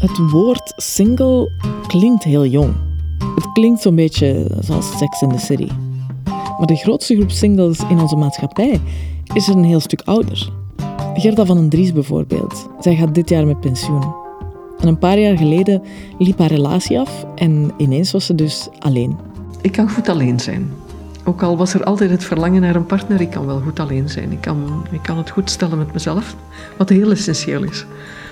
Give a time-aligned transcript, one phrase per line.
[0.00, 1.50] Het woord single
[1.86, 2.74] klinkt heel jong.
[3.34, 5.68] Het klinkt zo'n beetje zoals Sex in the City.
[6.58, 8.80] Maar de grootste groep singles in onze maatschappij
[9.34, 10.52] is er een heel stuk ouder.
[11.14, 12.68] Gerda van den Dries bijvoorbeeld.
[12.80, 14.14] Zij gaat dit jaar met pensioen.
[14.78, 15.82] En een paar jaar geleden
[16.18, 19.16] liep haar relatie af en ineens was ze dus alleen.
[19.62, 20.70] Ik kan goed alleen zijn.
[21.30, 24.08] Ook al was er altijd het verlangen naar een partner, ik kan wel goed alleen
[24.08, 24.32] zijn.
[24.32, 26.36] Ik kan, ik kan het goed stellen met mezelf,
[26.76, 27.86] wat heel essentieel is.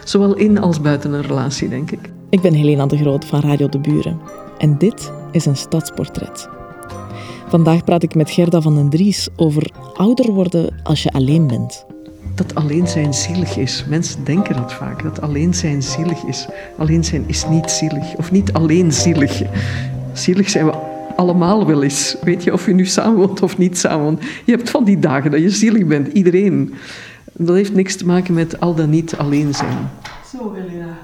[0.04, 2.10] Zowel in als buiten een relatie, denk ik.
[2.30, 4.20] Ik ben Helena de Groot van Radio de Buren.
[4.58, 6.48] En dit is een stadsportret.
[7.48, 11.84] Vandaag praat ik met Gerda van den Dries over ouder worden als je alleen bent.
[12.34, 13.84] Dat alleen zijn zielig is.
[13.88, 16.48] Mensen denken dat vaak, dat alleen zijn zielig is.
[16.78, 19.42] Alleen zijn is niet zielig, of niet alleen zielig.
[20.12, 20.87] Zielig zijn we
[21.18, 22.16] allemaal wel eens.
[22.22, 24.22] Weet je, of je nu samenwoont of niet samenwoont.
[24.44, 26.74] Je hebt van die dagen dat je zielig bent, iedereen.
[27.32, 29.90] Dat heeft niks te maken met al dan niet alleen zijn.
[30.32, 30.98] Zo, Helena.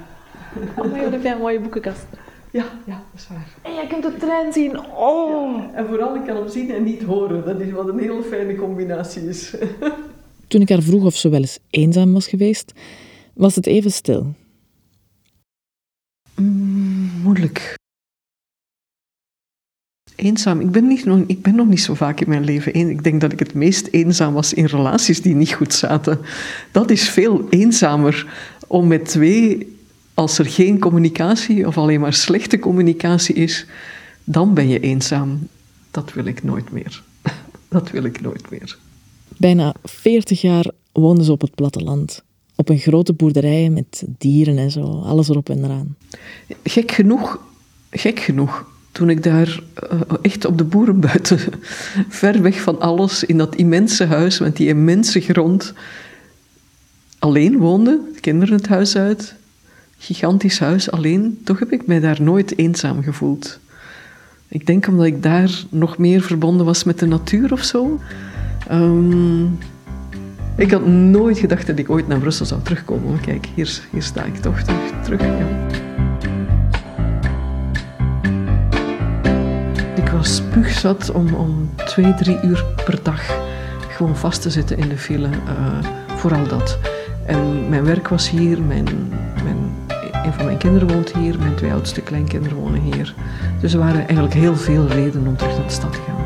[0.76, 2.06] Oh, maar heb jij een mooie boekenkast.
[2.50, 3.48] Ja, ja, dat is waar.
[3.62, 4.78] En jij kunt de trein zien.
[4.86, 5.62] Oh!
[5.74, 7.44] En vooral, ik kan hem zien en niet horen.
[7.44, 9.54] Dat is wat een hele fijne combinatie is.
[10.48, 12.72] Toen ik haar vroeg of ze wel eens eenzaam was geweest,
[13.34, 14.34] was het even stil.
[16.34, 17.74] Mm, moeilijk.
[20.16, 20.60] Eenzaam.
[20.60, 22.90] Ik ben, niet, nog, ik ben nog niet zo vaak in mijn leven een.
[22.90, 26.18] Ik denk dat ik het meest eenzaam was in relaties die niet goed zaten.
[26.72, 28.26] Dat is veel eenzamer
[28.66, 29.76] om met twee,
[30.14, 33.66] als er geen communicatie of alleen maar slechte communicatie is,
[34.24, 35.48] dan ben je eenzaam.
[35.90, 37.02] Dat wil ik nooit meer.
[37.68, 38.78] Dat wil ik nooit meer.
[39.36, 42.22] Bijna 40 jaar woonden ze op het platteland.
[42.56, 45.96] Op een grote boerderij met dieren en zo, alles erop en eraan.
[46.62, 47.38] Gek genoeg,
[47.90, 49.60] gek genoeg, toen ik daar
[49.92, 51.38] uh, echt op de boerenbuiten,
[52.08, 55.72] ver weg van alles, in dat immense huis met die immense grond,
[57.18, 59.34] alleen woonde, kinderen het huis uit,
[59.98, 63.58] gigantisch huis alleen, toch heb ik mij daar nooit eenzaam gevoeld.
[64.48, 68.00] Ik denk omdat ik daar nog meer verbonden was met de natuur of zo.
[68.70, 69.58] Um,
[70.56, 73.10] ik had nooit gedacht dat ik ooit naar Brussel zou terugkomen.
[73.10, 74.62] Maar kijk, hier, hier sta ik toch
[75.02, 75.20] terug.
[80.24, 83.22] Ik was spuugzat om, om twee, drie uur per dag
[83.88, 85.26] gewoon vast te zitten in de file.
[85.28, 85.32] Uh,
[86.16, 86.78] vooral dat.
[87.26, 88.84] En mijn werk was hier, mijn,
[89.42, 89.56] mijn,
[90.24, 93.14] een van mijn kinderen woont hier, mijn twee oudste kleinkinderen wonen hier.
[93.60, 96.22] Dus er waren eigenlijk heel veel redenen om terug naar de stad te gaan.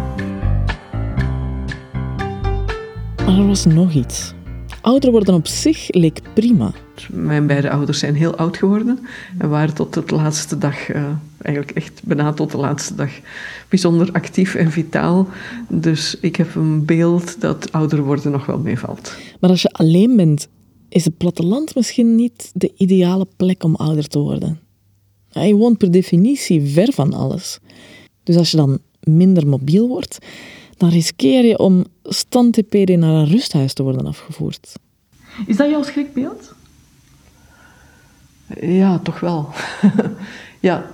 [3.39, 4.35] Er was nog iets.
[4.81, 6.73] Ouder worden op zich leek prima.
[7.11, 8.99] Mijn beide ouders zijn heel oud geworden
[9.39, 11.05] en waren tot de laatste dag, uh,
[11.43, 13.11] eigenlijk echt bijna tot de laatste dag,
[13.69, 15.29] bijzonder actief en vitaal.
[15.69, 19.17] Dus ik heb een beeld dat ouder worden nog wel meevalt.
[19.41, 20.49] Maar als je alleen bent,
[20.89, 24.61] is het platteland misschien niet de ideale plek om ouder te worden.
[25.31, 27.59] Je woont per definitie ver van alles.
[28.23, 30.19] Dus als je dan minder mobiel wordt,
[30.79, 34.73] dan riskeer je om stand-TPD naar een rusthuis te worden afgevoerd.
[35.47, 36.55] Is dat jouw schrikbeeld?
[38.61, 39.49] Ja, toch wel.
[40.61, 40.87] ja,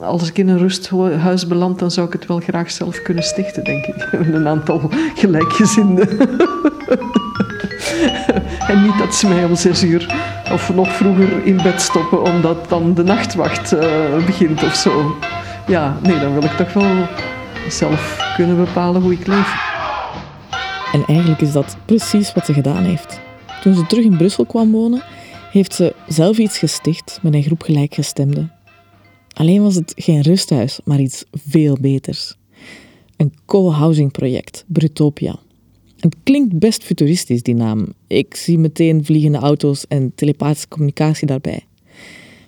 [0.00, 3.64] als ik in een rusthuis beland, dan zou ik het wel graag zelf kunnen stichten,
[3.64, 4.08] denk ik.
[4.24, 6.08] Met een aantal gelijkgezinden.
[8.70, 10.14] en niet dat ze mij om zes uur
[10.52, 15.16] of nog vroeger in bed stoppen, omdat dan de nachtwacht uh, begint of zo.
[15.66, 17.06] Ja, nee, dan wil ik toch wel
[17.68, 19.74] zelf kunnen bepalen hoe ik leef.
[20.92, 23.20] En eigenlijk is dat precies wat ze gedaan heeft.
[23.62, 25.02] Toen ze terug in Brussel kwam wonen,
[25.50, 28.52] heeft ze zelf iets gesticht met een groep gelijkgestemden.
[29.32, 32.36] Alleen was het geen rusthuis, maar iets veel beters.
[33.16, 35.38] Een co-housing project, Brutopia.
[35.96, 37.86] Het klinkt best futuristisch, die naam.
[38.06, 41.65] Ik zie meteen vliegende auto's en telepathische communicatie daarbij.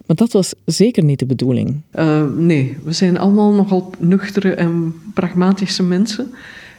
[0.08, 1.80] Maar dat was zeker niet de bedoeling.
[1.94, 6.30] Uh, nee, we zijn allemaal nogal nuchtere en pragmatische mensen.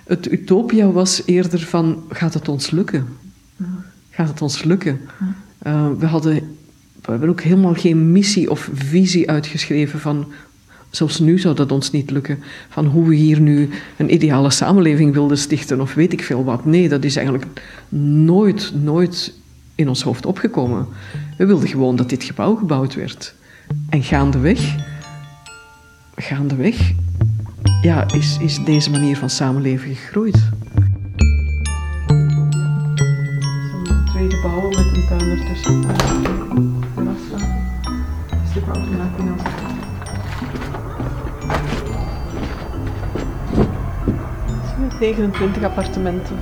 [0.03, 3.07] Het utopia was eerder van, gaat het ons lukken?
[4.09, 4.99] Gaat het ons lukken?
[5.67, 6.33] Uh, we, hadden,
[7.01, 10.27] we hebben ook helemaal geen missie of visie uitgeschreven van,
[10.89, 12.39] zelfs nu zou dat ons niet lukken,
[12.69, 16.65] van hoe we hier nu een ideale samenleving wilden stichten of weet ik veel wat.
[16.65, 17.47] Nee, dat is eigenlijk
[17.89, 19.33] nooit, nooit
[19.79, 20.87] in ons hoofd opgekomen.
[21.37, 23.33] We wilden gewoon dat dit gebouw gebouwd werd.
[23.89, 24.75] En gaandeweg,
[26.15, 26.91] gaandeweg
[27.81, 30.49] ja, is, is deze manier van samenleven gegroeid.
[34.05, 35.83] Twee gebouwen met een tuin ertussen.
[38.49, 39.35] Stuk automaat in
[44.99, 46.37] 29 appartementen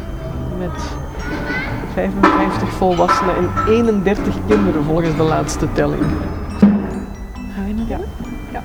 [0.58, 0.96] met
[1.98, 6.02] 55 volwassenen en 31 kinderen volgens de laatste telling.
[7.68, 8.00] in ja.
[8.52, 8.64] ja.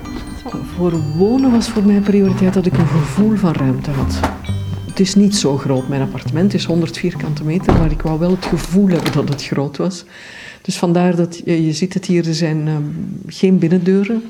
[0.77, 4.21] Voor wonen was voor mij prioriteit dat ik een gevoel van ruimte had.
[4.87, 5.89] Het is niet zo groot.
[5.89, 9.45] Mijn appartement is 100 vierkante meter, maar ik wou wel het gevoel hebben dat het
[9.45, 10.05] groot was.
[10.63, 12.77] Dus vandaar dat je, je ziet het hier, er zijn uh,
[13.27, 14.23] geen binnendeuren,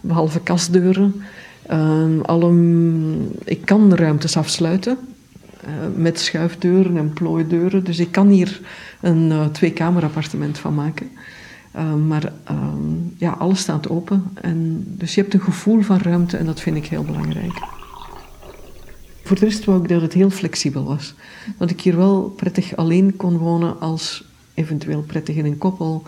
[0.00, 1.22] behalve kastdeuren.
[1.70, 2.52] Uh, alle,
[3.44, 4.98] ik kan ruimtes afsluiten
[5.96, 7.84] met schuifdeuren en plooideuren.
[7.84, 8.60] Dus ik kan hier
[9.00, 11.10] een uh, twee-kamer-appartement van maken.
[12.06, 14.24] maar ehm, ja, alles staat open.
[14.34, 17.74] En, dus je hebt een gevoel van ruimte en dat vind ik heel belangrijk.
[19.26, 21.14] Voor de rest wou ik dat het heel flexibel was.
[21.58, 24.24] Dat ik hier wel prettig alleen kon wonen als
[24.54, 26.02] eventueel prettig in een koppel.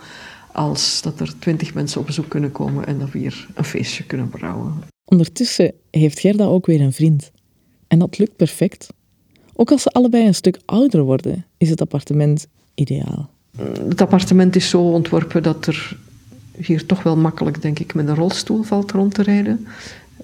[0.51, 4.03] Als dat er twintig mensen op bezoek kunnen komen en dat we hier een feestje
[4.03, 4.73] kunnen brouwen.
[5.05, 7.31] Ondertussen heeft Gerda ook weer een vriend.
[7.87, 8.87] En dat lukt perfect.
[9.61, 13.29] Ook als ze allebei een stuk ouder worden, is het appartement ideaal.
[13.87, 15.97] Het appartement is zo ontworpen dat er
[16.57, 19.67] hier toch wel makkelijk, denk ik, met een rolstoel valt rond te rijden.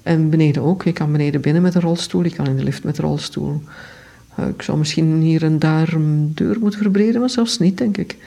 [0.03, 0.83] En beneden ook.
[0.83, 3.61] Je kan beneden binnen met een rolstoel, je kan in de lift met een rolstoel.
[4.39, 7.97] Uh, ik zou misschien hier en daar een deur moeten verbreden, maar zelfs niet, denk
[7.97, 8.17] ik.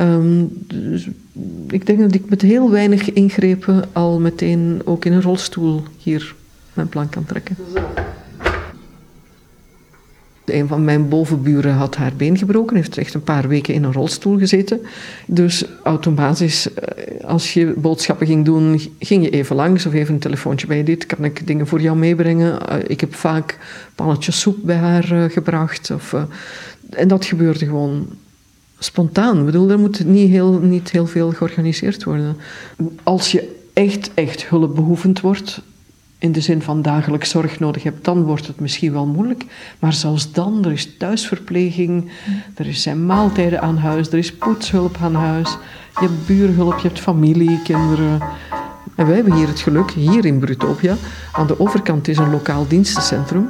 [0.00, 1.08] Um, dus
[1.68, 6.34] ik denk dat ik met heel weinig ingrepen al meteen ook in een rolstoel hier
[6.72, 7.56] mijn plan kan trekken.
[10.44, 13.92] Een van mijn bovenburen had haar been gebroken, heeft echt een paar weken in een
[13.92, 14.80] rolstoel gezeten.
[15.26, 20.20] Dus automatisch, eh, als je boodschappen ging doen, ging je even langs of even een
[20.20, 21.06] telefoontje bij dit.
[21.06, 22.68] Kan ik dingen voor jou meebrengen?
[22.68, 23.58] Eh, ik heb vaak
[23.94, 25.90] pannetjes soep bij haar eh, gebracht.
[25.90, 26.14] Of,
[26.90, 28.08] en dat gebeurde gewoon
[28.78, 29.38] spontaan.
[29.38, 32.36] Ik bedoel, er moet niet heel, niet heel veel georganiseerd worden.
[33.02, 35.60] Als je echt, echt hulpbehoevend wordt,
[36.24, 39.44] in de zin van dagelijks zorg nodig hebt, dan wordt het misschien wel moeilijk.
[39.78, 42.10] Maar zelfs dan, er is thuisverpleging,
[42.54, 45.50] er zijn maaltijden aan huis, er is poetshulp aan huis,
[45.94, 48.22] je hebt buurhulp, je hebt familie, kinderen.
[48.94, 50.96] En wij hebben hier het geluk, hier in Brutopia,
[51.32, 53.48] aan de overkant is een lokaal dienstencentrum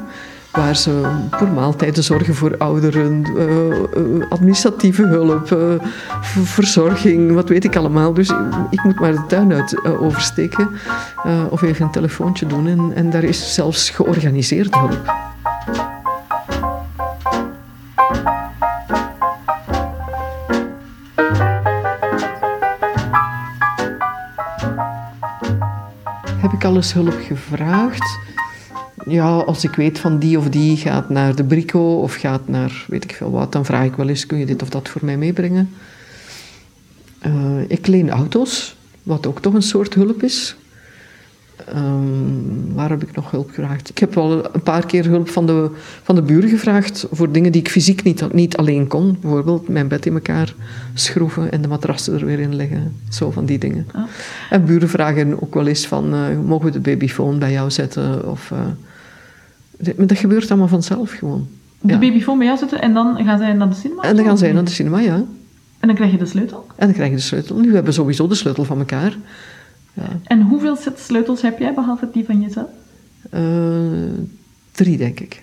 [0.54, 5.88] waar ze voor maaltijden zorgen voor ouderen, uh, administratieve hulp, uh,
[6.44, 8.14] verzorging, wat weet ik allemaal.
[8.14, 8.30] Dus
[8.70, 10.68] ik moet maar de tuin uit oversteken
[11.50, 12.66] of even een telefoontje doen.
[12.66, 15.12] En, en daar is zelfs georganiseerde hulp.
[26.40, 28.33] Heb ik alles hulp gevraagd?
[29.06, 32.84] Ja, als ik weet van die of die gaat naar de Brico of gaat naar
[32.88, 35.04] weet ik veel wat, dan vraag ik wel eens: kun je dit of dat voor
[35.04, 35.70] mij meebrengen?
[37.26, 40.56] Uh, ik leen auto's, wat ook toch een soort hulp is.
[41.74, 43.90] Um, waar heb ik nog hulp gevraagd?
[43.90, 45.70] Ik heb wel een paar keer hulp van de,
[46.02, 49.16] van de buren gevraagd voor dingen die ik fysiek niet, niet alleen kon.
[49.20, 50.54] Bijvoorbeeld mijn bed in elkaar
[50.94, 52.96] schroeven en de matrassen er weer in leggen.
[53.08, 53.86] Zo van die dingen.
[53.92, 54.02] Ah.
[54.50, 58.30] En buren vragen ook wel eens van, uh, mogen we de babyfoon bij jou zetten?
[58.30, 58.76] Of, uh, maar
[59.96, 61.48] dat gebeurt allemaal vanzelf gewoon.
[61.80, 61.98] De ja.
[61.98, 64.02] babyfoon bij jou zetten en dan gaan zij naar de cinema?
[64.02, 65.14] En dan gaan zij naar de cinema, ja.
[65.80, 66.66] En dan krijg je de sleutel?
[66.76, 67.56] En dan krijg je de sleutel.
[67.56, 69.16] Nu hebben we sowieso de sleutel van elkaar.
[69.92, 70.08] Ja.
[70.24, 72.68] En hoeveel sleutels heb jij, behalve die van jezelf?
[73.34, 73.40] Uh,
[74.72, 75.42] drie, denk ik.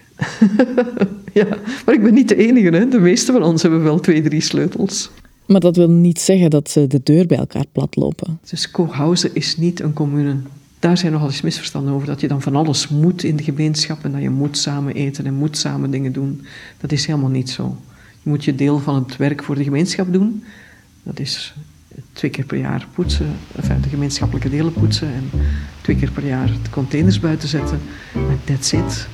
[1.33, 1.47] ja,
[1.85, 2.69] maar ik ben niet de enige.
[2.69, 2.87] Hè.
[2.87, 5.09] De meeste van ons hebben wel twee, drie sleutels.
[5.45, 8.39] Maar dat wil niet zeggen dat ze de deur bij elkaar platlopen.
[8.49, 10.35] Dus Kochhausen is niet een commune
[10.81, 12.07] daar zijn nogal eens misverstanden over.
[12.07, 15.25] Dat je dan van alles moet in de gemeenschap en dat je moet samen eten
[15.25, 16.45] en moet samen dingen doen.
[16.77, 17.77] Dat is helemaal niet zo.
[18.21, 20.43] Je moet je deel van het werk voor de gemeenschap doen.
[21.03, 21.53] Dat is
[22.13, 25.29] twee keer per jaar poetsen, de gemeenschappelijke delen poetsen en
[25.81, 27.79] twee keer per jaar de containers buiten zetten.
[28.13, 29.07] En that's it.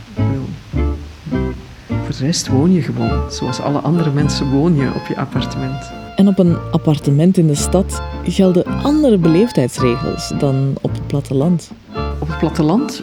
[1.88, 3.32] Voor de rest woon je gewoon.
[3.32, 6.07] Zoals alle andere mensen woon je op je appartement.
[6.18, 11.72] En op een appartement in de stad gelden andere beleefdheidsregels dan op het platteland.
[12.20, 13.02] Op het platteland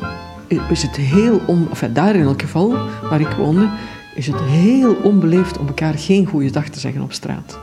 [0.68, 2.75] is het heel, on, daar in elk geval,
[3.11, 3.68] waar ik woonde,
[4.14, 7.59] is het heel onbeleefd om elkaar geen goede dag te zeggen op straat.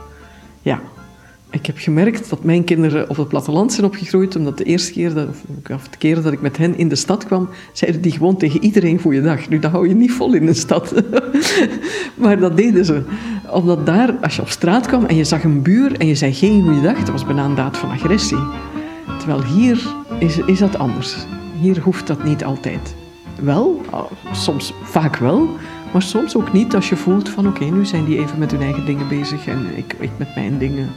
[0.62, 0.80] Ja,
[1.52, 5.14] ik heb gemerkt dat mijn kinderen op het platteland zijn opgegroeid, omdat de eerste keer
[5.14, 5.28] dat,
[5.74, 8.62] of de keer dat ik met hen in de stad kwam, zeiden die gewoon tegen
[8.62, 9.48] iedereen goeiedag.
[9.48, 11.02] Nu, dat hou je niet vol in de stad.
[12.22, 13.02] maar dat deden ze.
[13.50, 16.32] Omdat daar, als je op straat kwam en je zag een buur en je zei
[16.32, 18.44] geen goeiedag, dat was bijna een daad van agressie.
[19.18, 21.16] Terwijl hier is, is dat anders.
[21.60, 22.94] Hier hoeft dat niet altijd.
[23.40, 23.80] Wel,
[24.32, 25.48] soms vaak wel,
[25.92, 28.62] maar soms ook niet als je voelt van oké, nu zijn die even met hun
[28.62, 30.88] eigen dingen bezig en ik met mijn dingen.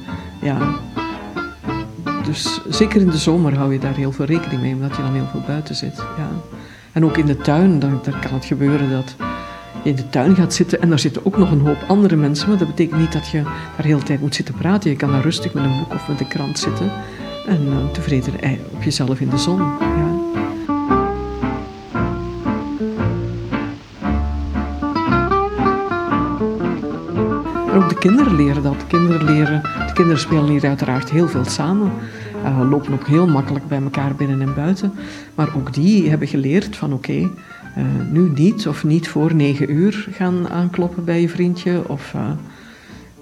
[0.42, 0.58] Ja.
[2.24, 5.14] Dus zeker in de zomer hou je daar heel veel rekening mee, omdat je dan
[5.14, 5.96] heel veel buiten zit.
[5.96, 6.30] Ja.
[6.92, 9.16] En ook in de tuin, dan, kan het gebeuren dat
[9.84, 12.50] je in de tuin gaat zitten en daar zitten ook nog een hoop andere mensen.
[12.50, 14.90] Maar dat betekent niet dat je daar de hele tijd moet zitten praten.
[14.90, 16.92] Je kan daar rustig met een boek of met een krant zitten.
[17.48, 18.34] En uh, tevreden
[18.74, 19.60] op jezelf in de zon.
[19.60, 20.15] Ja.
[28.08, 28.80] Kinderen leren dat.
[28.80, 31.92] De kinderen, leren, de kinderen spelen hier uiteraard heel veel samen.
[32.44, 34.94] Uh, lopen ook heel makkelijk bij elkaar binnen en buiten.
[35.36, 37.30] Maar ook die hebben geleerd van oké, uh,
[38.12, 41.82] nu niet of niet voor negen uur gaan aankloppen bij je vriendje.
[41.88, 42.22] Of, uh,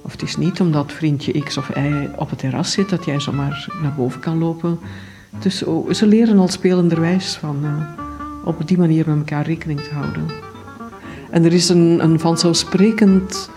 [0.02, 3.20] of het is niet omdat vriendje X of Y op het terras zit dat jij
[3.20, 4.80] zomaar naar boven kan lopen.
[5.40, 7.66] Dus oh, ze leren al spelenderwijs van
[8.44, 10.26] op die manier met elkaar rekening te houden.
[11.30, 13.50] En er is een, een vanzelfsprekend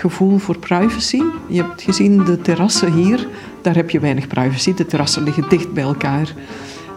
[0.00, 1.22] gevoel voor privacy.
[1.46, 3.28] Je hebt gezien de terrassen hier,
[3.62, 4.74] daar heb je weinig privacy.
[4.74, 6.34] De terrassen liggen dicht bij elkaar.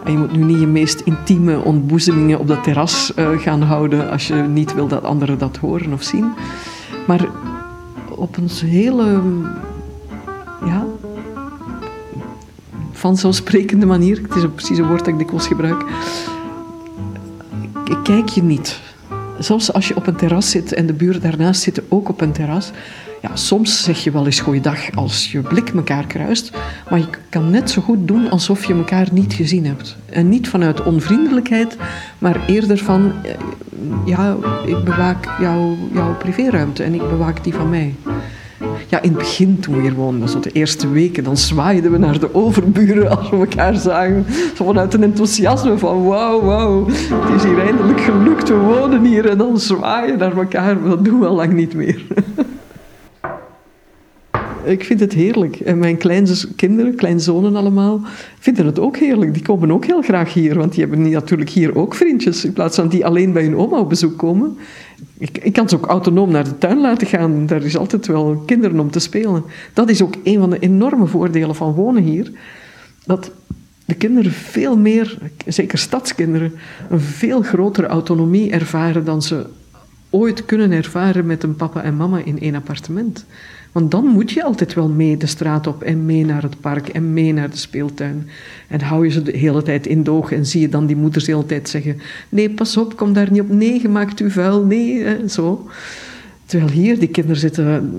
[0.04, 4.10] En je moet nu niet je meest intieme ontboezemingen op dat terras uh, gaan houden
[4.10, 6.32] als je niet wil dat anderen dat horen of zien.
[7.06, 7.28] Maar
[8.08, 9.20] op een hele,
[10.64, 10.86] ja,
[12.92, 15.84] vanzelfsprekende manier, het is precies een woord dat ik dikwijls gebruik,
[18.02, 18.80] kijk je niet
[19.38, 22.32] zelfs als je op een terras zit en de buren daarnaast zitten ook op een
[22.32, 22.70] terras.
[23.22, 26.50] Ja, soms zeg je wel eens goeiedag als je blik elkaar kruist.
[26.90, 29.96] Maar je kan net zo goed doen alsof je elkaar niet gezien hebt.
[30.10, 31.76] En niet vanuit onvriendelijkheid,
[32.18, 33.12] maar eerder van...
[33.22, 33.30] Eh,
[34.04, 34.36] ja,
[34.66, 37.94] ik bewaak jouw, jouw privéruimte en ik bewaak die van mij.
[38.88, 41.98] Ja, in het begin toen we hier woonden, zo de eerste weken, dan zwaaiden we
[41.98, 44.26] naar de overburen als we elkaar zagen.
[44.56, 49.28] Zo vanuit een enthousiasme van wauw, wauw, het is hier eindelijk gelukt, we wonen hier.
[49.28, 52.02] En dan zwaaien naar elkaar, dat doen we al lang niet meer.
[54.64, 55.56] Ik vind het heerlijk.
[55.56, 58.00] En mijn kleinkinderen, kleinzonen allemaal,
[58.38, 59.34] vinden het ook heerlijk.
[59.34, 62.44] Die komen ook heel graag hier, want die hebben natuurlijk hier ook vriendjes.
[62.44, 64.56] In plaats van die alleen bij hun oma op bezoek komen.
[65.18, 67.46] Ik, ik kan ze ook autonoom naar de tuin laten gaan.
[67.46, 69.44] Daar is altijd wel kinderen om te spelen.
[69.72, 72.32] Dat is ook een van de enorme voordelen van wonen hier.
[73.06, 73.30] Dat
[73.84, 76.52] de kinderen veel meer, zeker stadskinderen,
[76.90, 79.46] een veel grotere autonomie ervaren dan ze
[80.10, 83.24] ooit kunnen ervaren met een papa en mama in één appartement.
[83.74, 86.88] Want dan moet je altijd wel mee de straat op en mee naar het park
[86.88, 88.28] en mee naar de speeltuin.
[88.68, 91.24] En hou je ze de hele tijd in doog en zie je dan die moeders
[91.24, 93.48] de hele tijd zeggen: Nee, pas op, kom daar niet op.
[93.48, 94.64] Nee, maakt u vuil.
[94.64, 95.68] Nee, zo.
[96.46, 97.90] Terwijl hier, die kinderen zitten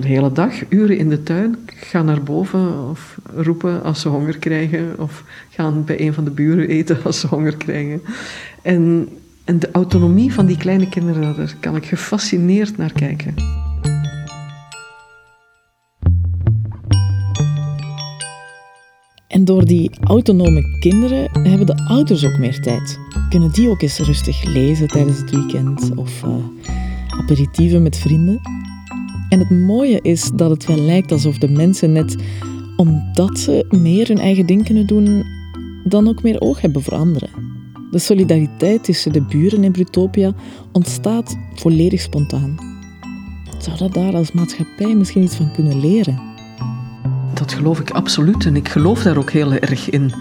[0.00, 4.38] de hele dag, uren in de tuin, gaan naar boven of roepen als ze honger
[4.38, 8.00] krijgen, of gaan bij een van de buren eten als ze honger krijgen.
[8.62, 9.08] En,
[9.44, 13.34] en de autonomie van die kleine kinderen, daar kan ik gefascineerd naar kijken.
[19.38, 22.98] En door die autonome kinderen hebben de ouders ook meer tijd.
[23.28, 26.34] Kunnen die ook eens rustig lezen tijdens het weekend of uh,
[27.08, 28.40] aperitieven met vrienden.
[29.28, 32.16] En het mooie is dat het wel lijkt alsof de mensen net
[32.76, 35.24] omdat ze meer hun eigen ding kunnen doen,
[35.84, 37.30] dan ook meer oog hebben voor anderen.
[37.90, 40.34] De solidariteit tussen de buren in Brutopia
[40.72, 42.56] ontstaat volledig spontaan.
[43.58, 46.27] Zou dat daar als maatschappij misschien iets van kunnen leren?
[47.38, 48.46] Dat geloof ik absoluut.
[48.46, 50.12] En ik geloof daar ook heel erg in.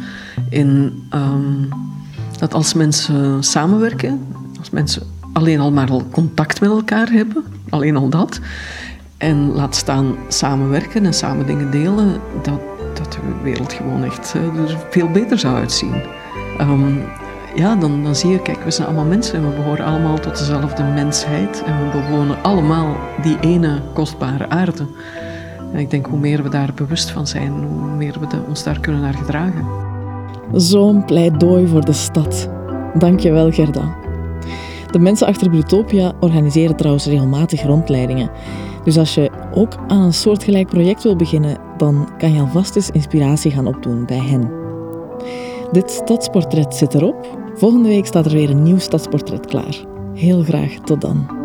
[0.49, 1.69] in um,
[2.39, 4.27] dat als mensen samenwerken,
[4.59, 5.01] als mensen
[5.33, 8.39] alleen al maar al contact met elkaar hebben, alleen al dat,
[9.17, 12.59] en laat staan samenwerken en samen dingen delen, dat,
[12.93, 16.01] dat de wereld gewoon echt er veel beter zou uitzien.
[16.61, 17.01] Um,
[17.55, 20.37] ja, dan, dan zie je, kijk, we zijn allemaal mensen en we behoren allemaal tot
[20.37, 24.85] dezelfde mensheid en we bewonen allemaal die ene kostbare aarde.
[25.73, 28.79] En ik denk hoe meer we daar bewust van zijn, hoe meer we ons daar
[28.79, 29.65] kunnen naar gedragen.
[30.53, 32.49] Zo'n pleidooi voor de stad.
[32.93, 33.95] Dank je wel, Gerda.
[34.91, 38.29] De mensen achter Brutopia organiseren trouwens regelmatig rondleidingen.
[38.83, 42.91] Dus als je ook aan een soortgelijk project wil beginnen, dan kan je alvast eens
[42.91, 44.51] inspiratie gaan opdoen bij hen.
[45.71, 47.37] Dit stadsportret zit erop.
[47.55, 49.85] Volgende week staat er weer een nieuw stadsportret klaar.
[50.13, 51.36] Heel graag tot dan.